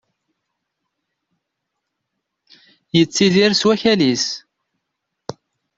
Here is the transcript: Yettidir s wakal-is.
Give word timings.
Yettidir 2.95 3.51
s 3.59 3.61
wakal-is. 3.67 4.25